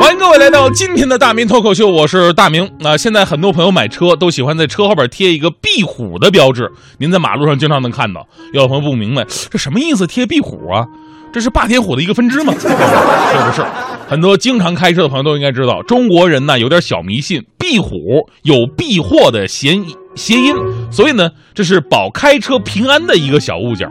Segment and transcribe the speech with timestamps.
[0.00, 2.70] 欢迎各位来到今天的大明脱口秀，我是大明。
[2.80, 8.26] 那、现在很多朋友买车都喜欢在车后边贴一个壁虎的标志，您在马路上经常能看到。
[8.52, 10.84] 有的朋友不明白这什么意思，贴壁虎啊？
[11.32, 12.52] 这是霸天虎的一个分支吗？
[12.58, 13.64] 是不是？
[14.08, 19.78] 很多经常开车的朋友都应该知道，中国人呢有点小迷信，壁虎有避祸的谐
[20.16, 20.54] 谐音，
[20.90, 23.88] 所以呢这是保开车平安的一个小物件。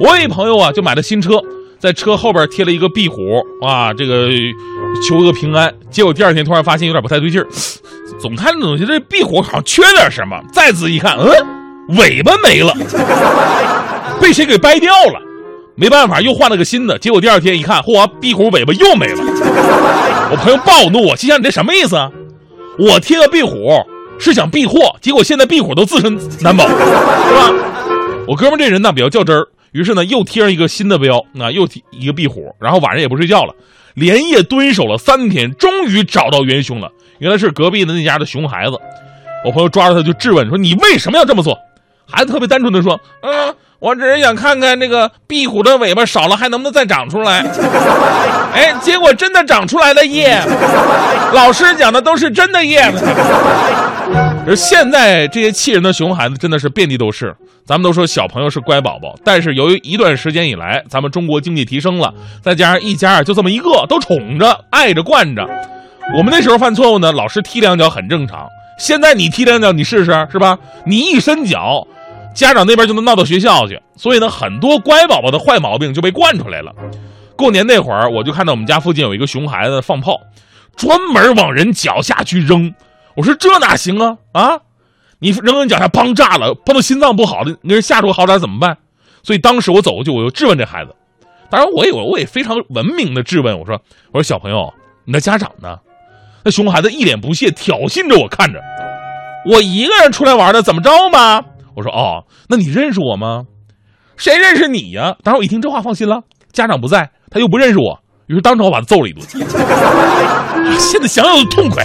[0.00, 1.40] 我一朋友啊，就买了新车，
[1.84, 4.30] 在车后边贴了一个壁虎，啊，这个
[5.06, 5.70] 求个平安。
[5.90, 7.46] 结果第二天突然发现有点不太对劲儿，
[8.18, 10.40] 总看总觉得这壁虎好像缺点什么。
[10.50, 11.28] 再仔细一看，嗯，
[11.98, 12.72] 尾巴没了，
[14.18, 15.20] 被谁给掰掉了？
[15.74, 16.98] 没办法，又换了个新的。
[16.98, 19.22] 结果第二天一看，嚯，壁虎尾巴又没了。
[20.30, 22.10] 我朋友暴怒，心想你这什么意思啊？
[22.78, 23.84] 我贴个壁虎
[24.18, 27.52] 是想避祸，结果现在壁虎都自身难保，是吧？
[28.26, 33.52] 我哥们这人呢比较较真儿，于是呢又贴上一个新的标，那，又贴一个壁虎，然后晚上也不睡觉了，
[33.94, 36.92] 连夜蹲守了三天，终于找到元凶了。
[37.18, 38.78] 原来是隔壁的那家的熊孩子。
[39.44, 41.58] 我朋友抓着他就质问说：“你为什么要这么做？”
[42.06, 47.44] 孩子特别单纯的说：“嗯，我只是想看看那个壁虎的尾巴少了还能不能再长出来。
[48.54, 50.40] ”哎，结果真的长出来了耶！
[51.32, 52.90] 老师讲的都是真的耶。
[54.46, 57.34] 而现在这些气人的熊孩子真的是遍地都是。
[57.66, 65.48] 咱们都说小朋友是乖宝宝，但是由于一段时间以来，咱们中国经济提升了，再加上一家就这么一个，都宠着、爱着、惯着。
[66.16, 68.46] 我们那时候犯错误呢，老师踢两脚很正常。
[68.78, 70.58] 现在你踢两脚，你试试，是吧？
[70.84, 71.86] 你一伸脚，
[72.34, 73.80] 家长那边就能闹到学校去。
[73.96, 76.74] 所以呢，很多乖宝宝的坏毛病就被惯出来了。
[77.36, 80.20] 过年那会儿，我就看到我们家附近有一个熊孩子放炮，
[80.76, 82.74] 专门往人脚下去扔。
[83.16, 84.60] 我说这哪行啊啊！
[85.20, 88.76] 你扔人脚下，砰炸了，碰到心脏不好的，那人吓出个好歹怎么办？
[89.22, 90.94] 所以当时我走过去，我就质问这孩子。
[91.48, 93.80] 当然，我也我也非常文明的质问我说
[94.12, 94.72] ：“我说小朋友，
[95.04, 95.78] 你的家长呢？”
[96.44, 98.60] 那熊孩子一脸不屑，挑衅着我看着
[99.46, 101.42] 我一个人出来玩的，怎么着嘛？
[101.76, 103.44] 我说：“哦，那你认识我吗？
[104.16, 109.26] 谁认识你呀？”当时我一听这话，放心了，家长不在，他又不认识我，于是当场我把他揍了一顿。
[110.78, 111.84] 现在想想都痛快。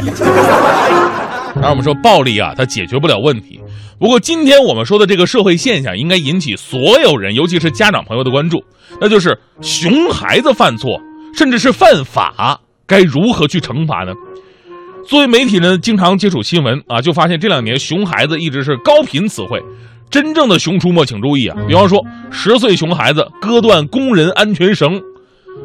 [1.55, 3.59] 然后我们说暴力啊，它解决不了问题。
[3.99, 8.63] 不过今天我们说的这个社会现象，应该引起所有人，尤其是家长朋友的关注，
[9.01, 11.01] 那就是熊孩子犯错，
[11.35, 14.13] 甚至是犯法，该如何去惩罚呢？
[15.09, 19.59] 作为媒体呢，经常接触新闻啊，就发现这两年熊孩子一直是高频词汇。
[20.07, 21.57] 真正的熊出没，请注意啊！
[21.67, 25.01] 比方说，十岁熊孩子割断工人安全绳，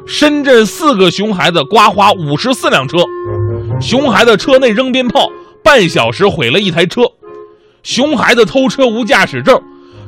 [0.07, 2.97] 深圳四个熊孩子刮花五十四辆车，
[3.83, 5.29] 熊孩子车内扔鞭炮。
[5.63, 7.03] 半小时毁了一台车，
[7.83, 9.61] 熊孩子偷车无驾驶证，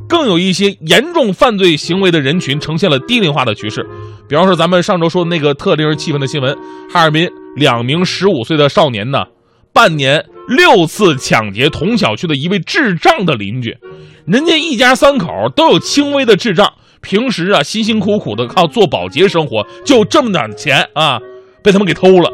[0.07, 3.85] 更有一些严重犯罪行为的人群呈现了低龄化的趋势。
[4.27, 6.55] 比方说，咱们上周说的那个特令人气愤的新闻：
[6.91, 9.25] 哈尔滨两名十五岁的少年呢，
[9.73, 13.77] 半年六次抢劫同小区的一位智障的邻居。
[14.25, 21.19] 人家一家三口都有轻微的智障，平时啊辛辛苦苦的靠做保洁生活，就这么点钱啊，
[21.63, 22.29] 被他们给偷了。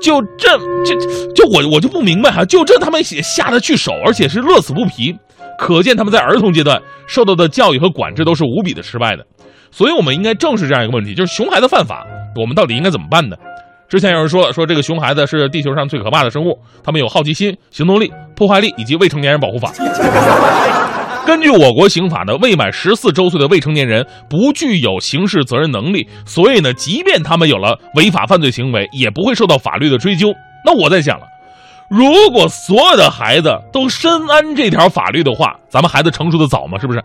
[0.00, 0.94] 就这，就
[1.34, 5.16] 就我我就不明白哈，就这他们也下得去手，而且是乐此不疲，
[5.58, 9.24] 可见他们在儿童阶段受到的教育和管制都是无比的失败的。
[9.70, 12.06] 所以，我们应该正视这样一个问题，就是熊孩子犯法，
[12.40, 13.36] 我们到底应该怎么办呢？
[13.88, 19.72] 之前有人说说这个熊孩子是地球上最可怕的生物，他们有好奇心、行动力、破坏力以及未成年人保护法。
[21.26, 30.32] 根据我国刑法呢，未满十四周岁的未成年人不具有刑事责任能力，所以呢，即便他们有了违法犯罪行为，也不会受到法律的追究。
[30.64, 31.26] 那我在想了，
[31.88, 36.78] 如果所有的孩子都深谙这条法律的话，咱们孩子成熟的早吗？
[36.78, 37.02] 是不是？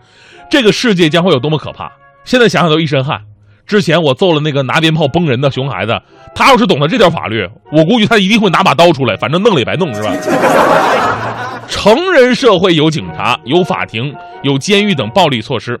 [0.50, 1.92] 这个世界将会有多么可怕？
[2.24, 3.22] 现在想想都一身汗。
[3.64, 6.00] 之前我揍了那个拿鞭炮崩人的熊孩子，
[6.34, 10.12] 他要是懂得这条法律，我估计他一定会拿把刀出来，反正弄了也白弄，是吧？
[11.68, 15.80] 成人社会有警察、有法庭、有监狱等暴力措施，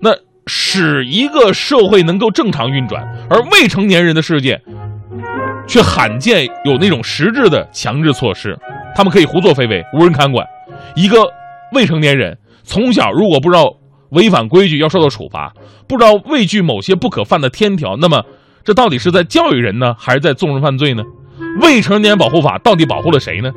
[0.00, 0.10] 那
[0.46, 4.60] 使一个社会能够正常运转，而未成年人的世界
[5.70, 8.58] 却罕见有那种实质的强制措施，
[8.96, 10.44] 他们可以胡作非为，无人看管。
[10.96, 11.24] 一个
[11.72, 13.72] 未成年人从小如果不知道
[14.08, 15.54] 违反规矩要受到处罚，
[15.86, 18.24] 不知道畏惧某些不可犯的天条，那么
[18.64, 21.04] 这到底是在教育人呢，还是在纵容犯罪呢？
[21.60, 23.52] 未成年保护法到底保护了谁呢？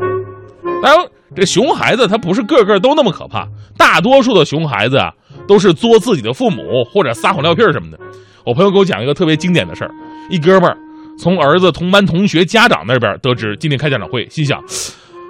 [0.84, 1.08] 当然。
[1.36, 5.12] 这熊孩子他不是个个都那么可怕，大多数的熊孩子啊
[5.48, 7.98] 都是作自己的父母或者撒谎撂屁什么的。
[8.46, 9.90] 我朋友给我讲一个特别经典的事儿：
[10.30, 10.78] 一哥们儿
[11.18, 14.62] 从儿子同班同学家长那边得知今天开家长会，心想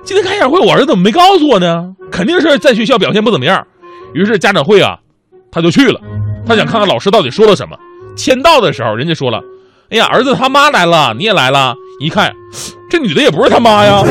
[0.03, 1.93] 今天开家长会我儿子怎么没告诉我呢？
[2.11, 3.65] 肯定是在学校表现不怎么样。
[4.13, 4.97] 于是家长会啊
[5.51, 5.99] 他就去了，
[6.45, 7.77] 他想看看老师到底说了什么。
[8.15, 9.41] 签到的时候人家说了，
[9.89, 11.75] 哎呀，儿子他妈来了，你也来了。
[11.99, 12.33] 一看，
[12.89, 14.01] 这女的也不是他妈呀，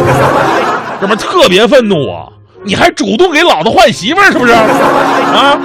[1.01, 2.29] 哥们特别愤怒啊！
[2.65, 4.53] 你还主动给老子换媳妇是不是？
[4.53, 5.61] 啊！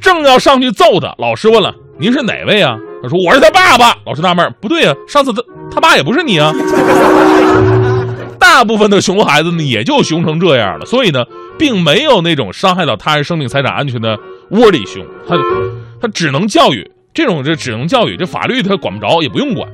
[0.00, 6.52] 正要上去揍他，老师问了：“您是哪位啊？”他说：“我是他爸爸。”老师纳闷：“不对啊，上次他他爸也不是你啊。
[8.38, 11.24] ”大部分的熊孩子呢，也就熊成这样了，所以呢，
[11.58, 14.18] 并没有那种伤害到他人生命财产安全的
[14.50, 15.36] 窝里熊，他
[16.00, 16.90] 他只能教育。
[17.14, 19.68] 这种这只能教育，这法律他管不着，也不用管。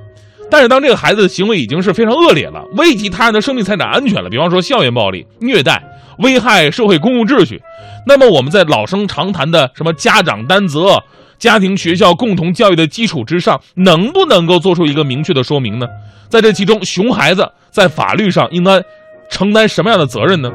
[0.50, 5.82] 但是当这个孩子的行为已经是非常恶劣了，危及他人的生命财产安全了，比方说校园暴力、虐待、
[6.18, 7.60] 危害社会公共秩序，
[8.06, 11.02] 那么我们在老生常谈的什么家长担责、
[11.38, 15.86] 家庭学校共同教育的基础之上，能不能够做出一个明确的说明呢？
[16.28, 18.82] 在这其中，熊孩子在法律上应该
[19.30, 20.50] 承担什么样的责任呢？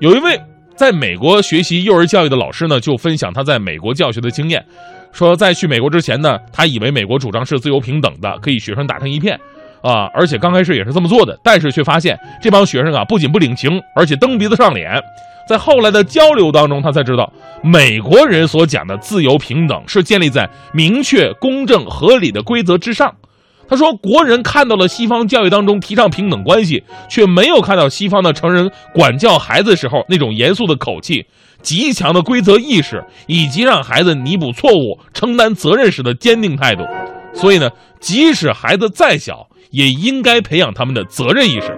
[0.00, 0.40] 有一位
[0.74, 4.64] 在美国学习幼儿教育的老师呢，就分享他在美国教学的经验。
[5.12, 9.38] 说在去美国之前呢，他以为美国主张是自由平等的，可以学生打成一片，
[9.84, 14.98] 啊，而且刚开始也是这么做的，但是却发现这帮学生啊不仅不领情，而且蹬鼻子上脸。
[15.46, 17.30] 在后来的交流当中，他才知道
[17.62, 23.14] 美国人所讲的自由平等是建立在明确、公正、合理的规则之上。
[23.68, 31.26] 他说，国人看到了西方教育当中提倡平等关系，却没有看到西方的成人管教孩子时候那种严肃的口气。
[31.60, 36.84] 极强的规则意识，以及让孩子弥补错误、承担责任时的坚定态度。
[37.32, 37.70] 所以呢，
[38.00, 41.76] 即使孩子再小，也应该培养他们的责任意识。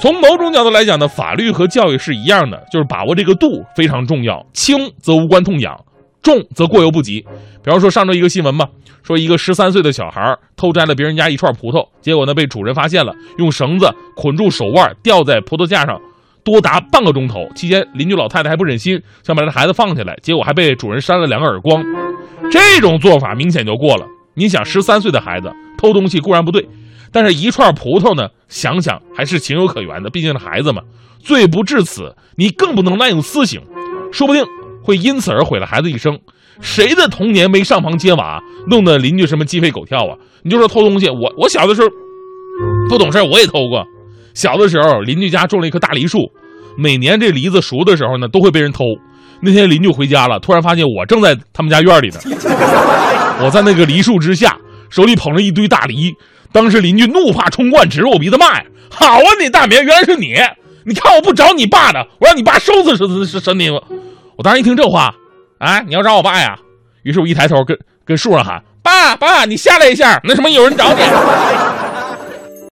[0.00, 4.44] 从某种角度来讲呢，法律和教育是一样的，就是把握这个度非常重要。
[4.54, 5.78] 轻则无关痛痒，
[6.22, 7.20] 重则过犹不及。
[7.62, 8.66] 比方说上周一个新闻吧，
[9.02, 16.00] 说一个十三岁的小孩偷摘了别人家一串葡萄，结果呢被主人发现了，用绳子捆住手腕，吊在葡萄架上。
[16.44, 21.84] 多达半个钟头，期间邻居老太太还不忍心，想把这孩子放下来，结果还被主人扇了两个耳光。
[22.50, 24.06] 这种做法明显就过了。
[24.34, 26.68] 你想，十三岁的孩子偷东西固然不对，
[27.10, 28.28] 但是一串葡萄呢？
[28.48, 30.82] 想想还是情有可原的，毕竟是孩子嘛。
[31.20, 33.60] 罪不至此，你更不能滥用私刑，
[34.10, 34.44] 说不定
[34.82, 36.18] 会因此而毁了孩子一生。
[36.60, 40.16] 谁的童年没上房揭瓦，弄得邻居什么鸡飞狗跳啊？
[40.42, 41.88] 你就说偷东西，我我小的时候
[42.88, 43.84] 不懂事，我也偷过。
[44.34, 46.30] 小的时候，邻居家种了一棵大梨树，
[46.76, 48.84] 每年这梨子熟的时候呢，都会被人偷。
[49.40, 52.18] 那天邻居回家了，突然发现我正在他们家院里呢。
[53.40, 54.56] 我在那个梨树之下，
[54.90, 56.14] 手里捧着一堆大梨。
[56.50, 60.34] 当时邻居怒发冲冠，指着我鼻子骂呀：“好啊，你大明，原来是你！
[60.84, 63.72] 你看我不找你爸的，我让你爸收拾收拾是神明。”
[64.36, 65.14] 我当时一听这话，
[65.58, 66.58] 哎，你要找我爸呀？
[67.02, 71.00] 于是我一抬头跟跟树上喊：“爸爸，你下来一下，那什么有人找你。”